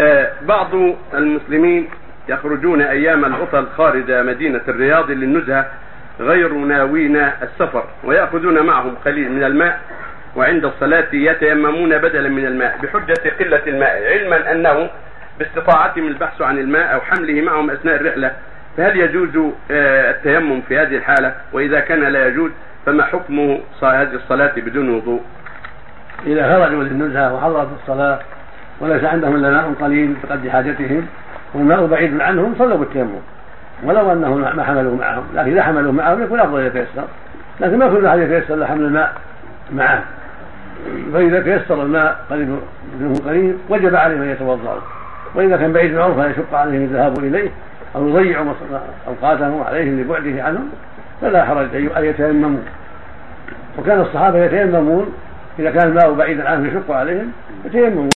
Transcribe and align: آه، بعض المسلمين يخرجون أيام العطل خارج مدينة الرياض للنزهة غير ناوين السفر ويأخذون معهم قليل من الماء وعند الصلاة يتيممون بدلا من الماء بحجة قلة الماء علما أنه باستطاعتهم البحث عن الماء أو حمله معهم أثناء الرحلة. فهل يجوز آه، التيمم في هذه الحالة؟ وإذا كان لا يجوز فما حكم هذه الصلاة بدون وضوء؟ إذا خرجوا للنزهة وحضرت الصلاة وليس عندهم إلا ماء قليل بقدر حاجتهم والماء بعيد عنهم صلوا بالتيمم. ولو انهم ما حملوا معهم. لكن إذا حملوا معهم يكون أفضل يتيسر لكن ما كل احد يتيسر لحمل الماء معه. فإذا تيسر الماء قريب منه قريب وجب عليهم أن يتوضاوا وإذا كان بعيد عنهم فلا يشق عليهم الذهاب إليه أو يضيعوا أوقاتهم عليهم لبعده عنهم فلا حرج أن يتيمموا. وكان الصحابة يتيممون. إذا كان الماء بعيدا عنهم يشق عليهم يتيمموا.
آه، 0.00 0.30
بعض 0.42 0.68
المسلمين 1.14 1.88
يخرجون 2.28 2.82
أيام 2.82 3.24
العطل 3.24 3.66
خارج 3.76 4.12
مدينة 4.12 4.60
الرياض 4.68 5.10
للنزهة 5.10 5.66
غير 6.20 6.54
ناوين 6.54 7.16
السفر 7.16 7.84
ويأخذون 8.04 8.66
معهم 8.66 8.94
قليل 9.04 9.32
من 9.32 9.44
الماء 9.44 9.80
وعند 10.36 10.64
الصلاة 10.64 11.06
يتيممون 11.12 11.98
بدلا 11.98 12.28
من 12.28 12.46
الماء 12.46 12.78
بحجة 12.82 13.30
قلة 13.40 13.62
الماء 13.66 14.02
علما 14.12 14.52
أنه 14.52 14.90
باستطاعتهم 15.38 16.06
البحث 16.06 16.42
عن 16.42 16.58
الماء 16.58 16.94
أو 16.94 17.00
حمله 17.00 17.40
معهم 17.40 17.70
أثناء 17.70 17.94
الرحلة. 17.96 18.32
فهل 18.76 18.96
يجوز 18.96 19.52
آه، 19.70 20.10
التيمم 20.10 20.60
في 20.60 20.78
هذه 20.78 20.96
الحالة؟ 20.96 21.34
وإذا 21.52 21.80
كان 21.80 22.00
لا 22.00 22.26
يجوز 22.26 22.50
فما 22.86 23.04
حكم 23.04 23.60
هذه 23.82 24.14
الصلاة 24.14 24.52
بدون 24.56 24.88
وضوء؟ 24.88 25.22
إذا 26.26 26.48
خرجوا 26.48 26.82
للنزهة 26.82 27.34
وحضرت 27.34 27.68
الصلاة 27.82 28.18
وليس 28.80 29.04
عندهم 29.04 29.36
إلا 29.36 29.50
ماء 29.50 29.72
قليل 29.80 30.14
بقدر 30.24 30.50
حاجتهم 30.50 31.06
والماء 31.54 31.86
بعيد 31.86 32.20
عنهم 32.20 32.54
صلوا 32.58 32.76
بالتيمم. 32.76 33.20
ولو 33.84 34.12
انهم 34.12 34.40
ما 34.56 34.64
حملوا 34.64 34.96
معهم. 34.96 35.24
لكن 35.34 35.50
إذا 35.50 35.62
حملوا 35.62 35.92
معهم 35.92 36.22
يكون 36.22 36.40
أفضل 36.40 36.60
يتيسر 36.60 37.04
لكن 37.60 37.78
ما 37.78 37.88
كل 37.88 38.06
احد 38.06 38.18
يتيسر 38.18 38.56
لحمل 38.56 38.84
الماء 38.84 39.12
معه. 39.72 40.02
فإذا 41.12 41.40
تيسر 41.40 41.82
الماء 41.82 42.24
قريب 42.30 42.58
منه 43.00 43.14
قريب 43.26 43.56
وجب 43.68 43.94
عليهم 43.94 44.22
أن 44.22 44.28
يتوضاوا 44.28 44.80
وإذا 45.34 45.56
كان 45.56 45.72
بعيد 45.72 45.96
عنهم 45.96 46.14
فلا 46.14 46.30
يشق 46.30 46.54
عليهم 46.54 46.82
الذهاب 46.82 47.18
إليه 47.18 47.50
أو 47.96 48.08
يضيعوا 48.08 48.52
أوقاتهم 49.08 49.62
عليهم 49.62 50.00
لبعده 50.00 50.42
عنهم 50.42 50.68
فلا 51.20 51.44
حرج 51.44 51.68
أن 51.74 52.04
يتيمموا. 52.04 52.60
وكان 53.78 54.00
الصحابة 54.00 54.38
يتيممون. 54.38 55.14
إذا 55.58 55.70
كان 55.70 55.88
الماء 55.88 56.12
بعيدا 56.12 56.48
عنهم 56.48 56.66
يشق 56.66 56.90
عليهم 56.90 57.32
يتيمموا. 57.64 58.10